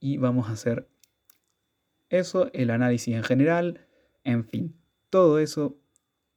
[0.00, 0.88] y vamos a hacer
[2.08, 3.86] eso, el análisis en general,
[4.24, 4.76] en fin,
[5.10, 5.78] todo eso,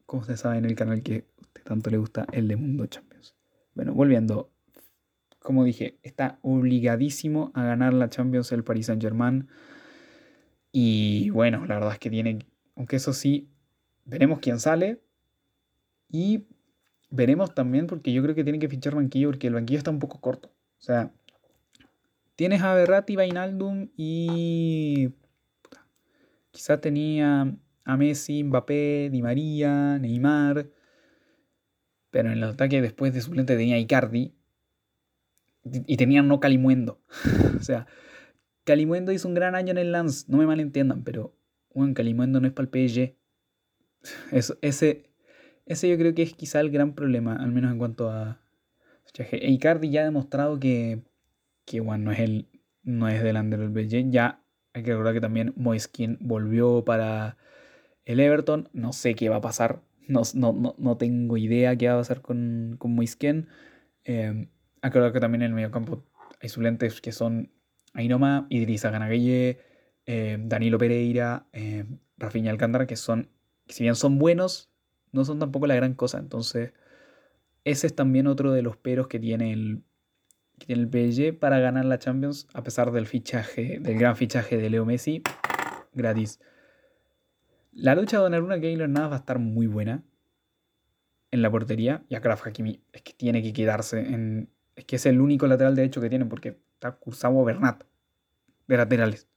[0.05, 1.25] como ustedes saben, en el canal que
[1.59, 3.35] a tanto le gusta, el de Mundo Champions.
[3.73, 4.51] Bueno, volviendo,
[5.39, 9.47] como dije, está obligadísimo a ganar la Champions el Paris Saint Germain.
[10.71, 12.45] Y bueno, la verdad es que tiene,
[12.75, 13.49] aunque eso sí,
[14.05, 15.01] veremos quién sale.
[16.09, 16.45] Y
[17.09, 19.99] veremos también, porque yo creo que tiene que fichar banquillo, porque el banquillo está un
[19.99, 20.49] poco corto.
[20.79, 21.11] O sea,
[22.35, 25.09] tienes a Berratti, Vainaldum y.
[26.51, 30.69] Quizá tenía a Messi, Mbappé, Di María, Neymar.
[32.11, 34.33] Pero en el ataque después de suplente tenía Icardi.
[35.63, 37.01] Y tenía no Calimuendo.
[37.59, 37.87] o sea,
[38.63, 40.25] Calimuendo hizo un gran año en el Lance.
[40.29, 41.35] No me malentiendan, pero.
[41.73, 43.15] Bueno, Calimuendo no es para el PSG.
[44.31, 45.09] Eso, ese,
[45.65, 48.39] ese yo creo que es quizá el gran problema, al menos en cuanto a
[49.31, 51.03] Icardi ya ha demostrado que,
[51.65, 52.47] que bueno, no es el
[52.83, 54.41] no es del Under del Ya
[54.73, 57.37] hay que recordar que también Moiskin volvió para
[58.05, 58.69] el Everton.
[58.73, 59.81] No sé qué va a pasar.
[60.07, 63.47] No, no, tengo idea qué va a pasar con, con Moiskin.
[64.03, 64.47] Eh,
[64.81, 66.05] hay que recordar que también en el mediocampo
[66.41, 67.51] hay suplentes que son
[67.93, 69.59] Ainoma, Idrissa Ganagelle,
[70.05, 71.85] eh, Danilo Pereira, eh,
[72.17, 73.29] Rafinha Alcántara, que son,
[73.67, 74.69] si bien son buenos,
[75.15, 76.19] no son tampoco la gran cosa.
[76.19, 76.73] Entonces,
[77.63, 79.83] ese es también otro de los peros que tiene el,
[80.59, 84.57] que tiene el PSG para ganar la Champions, a pesar del fichaje, del gran fichaje
[84.57, 85.23] de Leo Messi,
[85.93, 86.39] gratis.
[87.71, 90.03] La lucha de Donnarumma Keylor nada va a estar muy buena
[91.31, 92.03] en la portería.
[92.09, 94.49] Y Akraf Hakimi es que tiene que quedarse en.
[94.75, 97.83] Es que es el único lateral derecho que tienen porque está Kursavo Bernat
[98.67, 99.27] de laterales.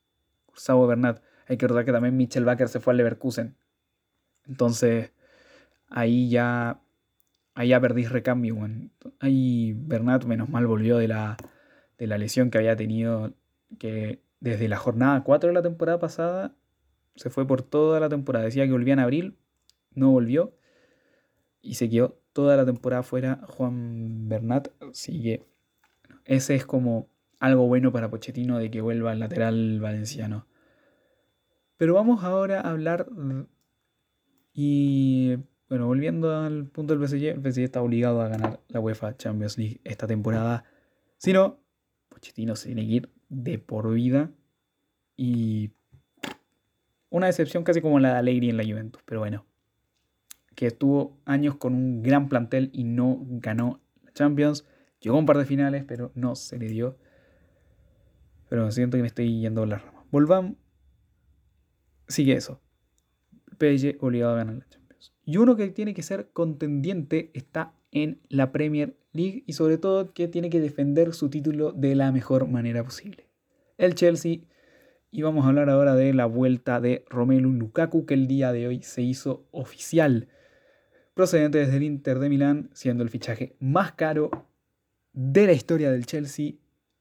[0.47, 1.23] Kursavo Bernat.
[1.47, 3.57] Hay que recordar que también Michel Baker se fue al Leverkusen.
[4.47, 5.13] Entonces,
[5.89, 6.81] ahí ya.
[7.55, 8.57] Ahí ya perdís recambio.
[9.19, 11.37] Ahí Bernat, menos mal, volvió de la,
[11.99, 13.33] de la lesión que había tenido.
[13.79, 16.55] Que desde la jornada 4 de la temporada pasada
[17.17, 18.45] se fue por toda la temporada.
[18.45, 19.37] Decía que volvía en abril,
[19.95, 20.55] no volvió
[21.61, 23.41] y se quedó toda la temporada fuera.
[23.49, 25.45] Juan Bernat sigue.
[26.25, 27.09] Ese es como
[27.41, 30.47] algo bueno para Pochettino de que vuelva al lateral valenciano.
[31.77, 33.07] Pero vamos ahora a hablar
[34.53, 39.17] y bueno, volviendo al punto del PSG, el PSG está obligado a ganar la UEFA
[39.17, 40.65] Champions League esta temporada.
[41.19, 41.61] Si no,
[42.09, 44.31] Pochettino se tiene que ir de por vida
[45.17, 45.73] y
[47.11, 49.47] una decepción casi como la de Allegri en la Juventus, pero bueno,
[50.55, 54.67] que estuvo años con un gran plantel y no ganó la Champions.
[55.01, 56.99] Llegó a un par de finales, pero no se le dio.
[58.49, 60.05] Pero siento que me estoy yendo la rama.
[60.11, 60.57] Volvamos.
[62.09, 62.61] Sigue eso.
[63.61, 64.88] PSG obligado a ganar la Champions.
[65.29, 70.15] Y uno que tiene que ser contendiente está en la Premier League y sobre todo
[70.15, 73.27] que tiene que defender su título de la mejor manera posible.
[73.77, 74.39] El Chelsea.
[75.11, 78.69] Y vamos a hablar ahora de la vuelta de Romelu Lukaku que el día de
[78.69, 80.29] hoy se hizo oficial
[81.13, 84.31] procedente desde el Inter de Milán, siendo el fichaje más caro
[85.13, 86.53] de la historia del Chelsea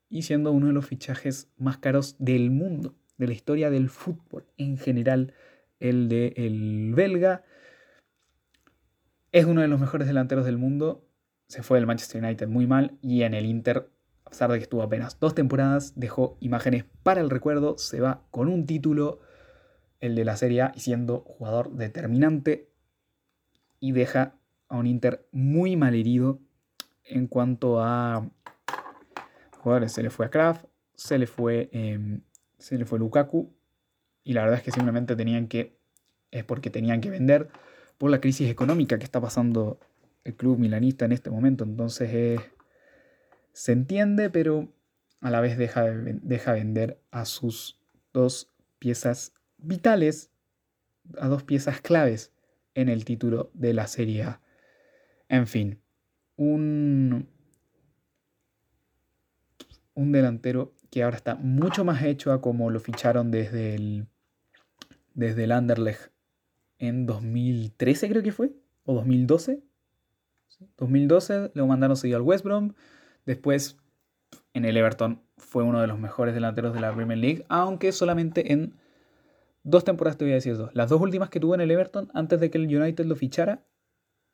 [0.09, 4.43] y siendo uno de los fichajes más caros del mundo, de la historia del fútbol
[4.57, 5.33] en general,
[5.79, 7.45] el de el belga.
[9.31, 11.05] Es uno de los mejores delanteros del mundo.
[11.47, 13.89] Se fue del Manchester United muy mal y en el Inter,
[14.25, 17.77] a pesar de que estuvo apenas dos temporadas, dejó imágenes para el recuerdo.
[17.77, 19.19] Se va con un título,
[19.99, 22.69] el de la Serie A, y siendo jugador determinante
[23.79, 24.35] y deja
[24.69, 26.39] a un Inter muy mal herido
[27.03, 28.29] en cuanto a
[29.59, 29.91] jugadores.
[29.91, 32.21] Se le fue a Kraft, se le fue, em,
[32.57, 33.53] se le fue Lukaku
[34.23, 35.77] y la verdad es que simplemente tenían que,
[36.31, 37.49] es porque tenían que vender
[37.97, 39.79] por la crisis económica que está pasando
[40.23, 41.63] el club milanista en este momento.
[41.63, 42.41] Entonces
[43.53, 44.69] se entiende, pero
[45.21, 47.79] a la vez deja, deja vender a sus
[48.13, 50.31] dos piezas vitales,
[51.17, 52.31] a dos piezas claves
[52.75, 54.41] en el título de la Serie A.
[55.29, 55.81] En fin,
[56.36, 57.27] un,
[59.93, 64.07] un delantero que ahora está mucho más hecho a como lo ficharon desde el,
[65.15, 66.12] desde el Anderlecht
[66.79, 68.51] en 2013 creo que fue,
[68.83, 69.61] o 2012.
[70.77, 72.73] 2012 lo mandaron seguido al West Brom,
[73.25, 73.77] después
[74.53, 78.51] en el Everton fue uno de los mejores delanteros de la Premier League, aunque solamente
[78.51, 78.73] en
[79.69, 80.69] Dos temporadas te voy a decir dos.
[80.73, 83.65] Las dos últimas que tuvo en el Everton antes de que el United lo fichara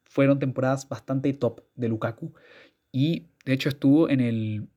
[0.04, 2.36] fueron temporadas bastante top de Lukaku.
[2.92, 4.68] Y de hecho estuvo en el.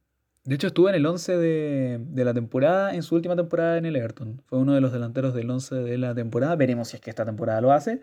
[0.47, 3.97] De hecho estuvo en el 11 de, la temporada, en su última temporada en el
[3.97, 4.43] Everton.
[4.47, 6.55] Fue uno de los delanteros del 11 de la temporada.
[6.55, 8.01] Veremos si es que esta temporada lo hace.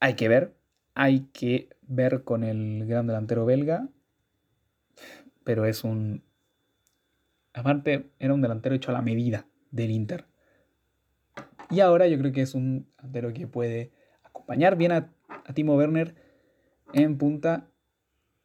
[0.00, 0.54] Hay que ver.
[0.94, 3.86] Hay que ver con el gran delantero belga.
[5.44, 6.22] Pero es un.
[7.52, 10.24] Aparte, era un delantero hecho a la medida del Inter.
[11.68, 15.12] Y ahora yo creo que es un delantero que puede acompañar bien a,
[15.52, 16.14] Timo Werner
[16.94, 17.68] en punta.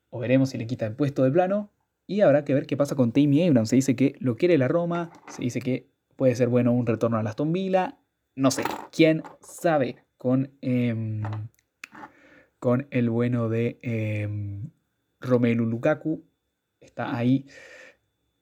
[0.10, 1.73] O veremos si le quita el puesto de plano.
[2.06, 3.66] Y habrá que ver qué pasa con Tammy Abraham.
[3.66, 5.12] Se dice que lo quiere la Roma.
[5.28, 7.98] Se dice que puede ser bueno un retorno a Aston Villa.
[8.36, 8.64] No sé.
[8.92, 9.98] ¿Quién sabe?
[10.18, 11.24] Con, em,
[12.60, 14.28] con el bueno de eh,
[15.22, 16.24] Romelu Lukaku.
[16.82, 17.46] Está ahí.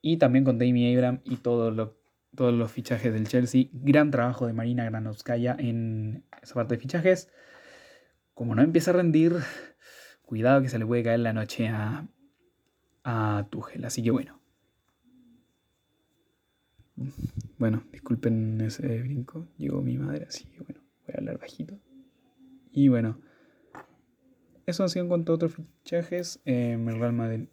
[0.00, 2.02] Y también con Tammy Abraham y todo lo
[2.34, 3.66] todos los fichajes del Chelsea.
[3.72, 7.30] Gran trabajo de Marina Granovskaya en esa parte de fichajes.
[8.34, 9.36] Como no empieza a rendir,
[10.22, 12.06] cuidado que se le puede caer la noche a,
[13.04, 13.84] a Tuchel.
[13.84, 14.40] Así que bueno.
[17.58, 19.48] Bueno, disculpen ese brinco.
[19.56, 21.78] Llegó mi madre, así que bueno, voy a hablar bajito.
[22.72, 23.20] Y bueno,
[24.66, 26.40] eso ha sido en cuanto a otros fichajes.
[26.44, 27.46] Eh, el Real Madrid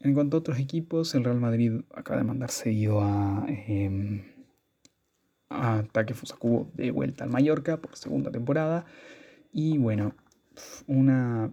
[0.00, 4.22] en cuanto a otros equipos, el Real Madrid acaba de mandar seguido a, eh,
[5.50, 5.84] a
[6.74, 8.86] de vuelta al Mallorca por segunda temporada.
[9.52, 10.14] Y bueno,
[10.86, 11.52] una,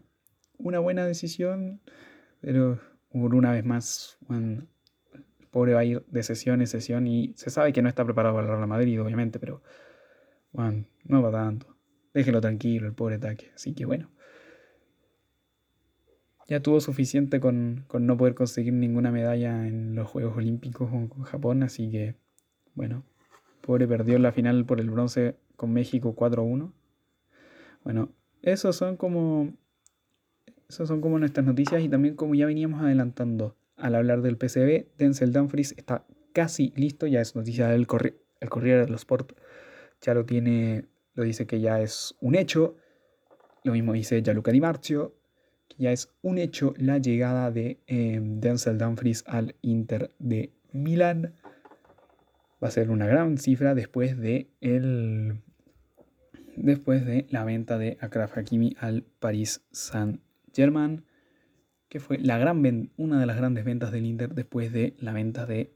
[0.58, 1.82] una buena decisión,
[2.40, 2.80] pero
[3.24, 4.18] una vez más,
[5.52, 8.36] pobre va a ir de sesión en sesión y se sabe que no está preparado
[8.36, 9.62] para el Real Madrid, obviamente, pero
[10.52, 11.76] bueno, no va tanto.
[12.14, 13.52] Déjelo tranquilo, el pobre ataque.
[13.56, 14.10] Así que bueno.
[16.48, 21.24] Ya tuvo suficiente con, con no poder conseguir ninguna medalla en los Juegos Olímpicos con
[21.24, 22.16] Japón, así que
[22.76, 23.04] bueno,
[23.62, 26.72] pobre perdió la final por el bronce con México 4-1.
[27.84, 28.12] Bueno,
[28.42, 29.54] esos son como
[30.70, 33.56] esas son como nuestras noticias y también como ya veníamos adelantando.
[33.78, 38.50] Al hablar del PCB, Denzel Dumfries está casi listo, ya es noticia del corri el
[38.50, 39.34] Corriere los Sport,
[40.02, 42.78] ya lo tiene, lo dice que ya es un hecho,
[43.64, 45.16] lo mismo dice Gianluca Di Marzio,
[45.68, 51.34] que ya es un hecho la llegada de em, Denzel Dumfries al Inter de Milán.
[52.64, 55.42] Va a ser una gran cifra después de el
[56.56, 59.66] después de la venta de Akraf Hakimi al Paris
[60.56, 61.04] Saint-Germain
[61.90, 65.46] que fue la gran una de las grandes ventas del Inter después de la venta
[65.46, 65.74] de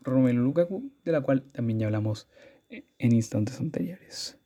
[0.00, 2.28] Romelu Lukaku, de la cual también ya hablamos
[2.70, 4.38] eh, en instantes anteriores.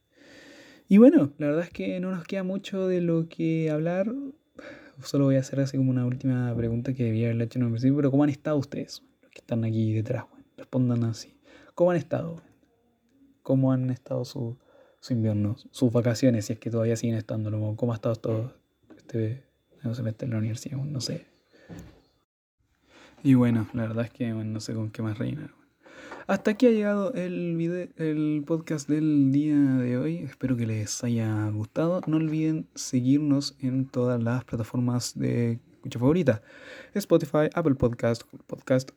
[0.88, 4.12] Y bueno, la verdad es que no nos queda mucho de lo que hablar.
[5.02, 7.70] Solo voy a hacer así como una última pregunta que debía haberle hecho en el
[7.70, 9.02] principio, pero ¿cómo han estado ustedes?
[9.22, 11.34] Los que están aquí detrás, respondan así.
[11.74, 12.42] ¿Cómo han estado?
[13.42, 14.58] ¿Cómo han estado su,
[15.00, 17.50] su invierno, sus vacaciones, si es que todavía siguen estando?
[17.76, 18.54] ¿Cómo ha estado todo
[18.96, 19.51] este
[19.82, 21.26] no se mete en la universidad, no sé.
[23.22, 25.50] Y bueno, la verdad es que no sé con qué más reinar.
[26.26, 30.18] Hasta aquí ha llegado el, video, el podcast del día de hoy.
[30.18, 32.00] Espero que les haya gustado.
[32.06, 36.42] No olviden seguirnos en todas las plataformas de escucha favorita.
[36.94, 38.90] Spotify, Apple Podcast, Google Podcast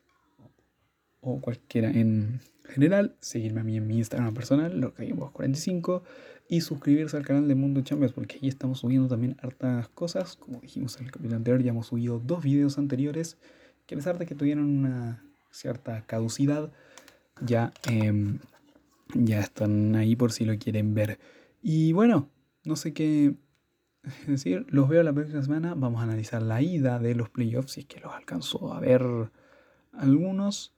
[1.22, 2.42] o cualquiera en
[2.76, 3.16] general.
[3.22, 6.04] Seguirme a mí en mi Instagram personal, lo que 45
[6.48, 10.36] y suscribirse al canal de Mundo Champions porque ahí estamos subiendo también hartas cosas.
[10.36, 13.38] Como dijimos en el capítulo anterior, ya hemos subido dos videos anteriores
[13.88, 16.72] que a pesar de que tuvieron una cierta caducidad,
[17.42, 18.40] ya, em,
[19.14, 21.20] ya están ahí por si lo quieren ver.
[21.62, 22.30] Y bueno,
[22.64, 23.36] no sé qué
[24.28, 25.74] decir, los veo la próxima semana.
[25.76, 29.04] Vamos a analizar la ida de los playoffs, si es que los alcanzó a ver
[29.94, 30.75] algunos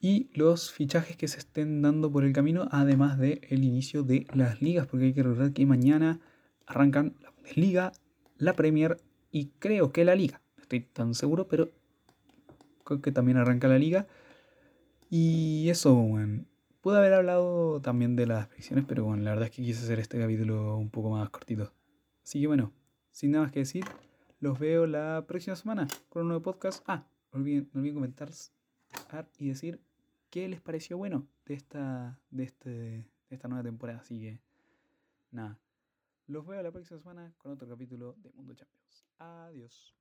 [0.00, 4.26] y los fichajes que se estén dando por el camino, además del el inicio de
[4.32, 6.20] las ligas, porque hay que recordar que mañana
[6.66, 7.92] arrancan la Bundesliga,
[8.38, 8.96] la Premier
[9.30, 10.40] y creo que la Liga.
[10.56, 11.70] No estoy tan seguro, pero
[12.84, 14.06] creo que también arranca la Liga.
[15.10, 16.46] Y eso, bueno,
[16.80, 20.00] pude haber hablado también de las predicciones, pero bueno, la verdad es que quise hacer
[20.00, 21.74] este capítulo un poco más cortito.
[22.24, 22.72] Así que bueno,
[23.10, 23.84] sin nada más que decir,
[24.38, 26.82] los veo la próxima semana con un nuevo podcast.
[26.86, 28.30] Ah, olviden, no olviden comentar
[29.38, 29.80] y decir
[30.30, 34.00] qué les pareció bueno de esta, de, este, de esta nueva temporada.
[34.00, 34.40] Así que,
[35.30, 35.58] nada.
[36.26, 39.04] Los veo la próxima semana con otro capítulo de Mundo Champions.
[39.18, 39.99] Adiós.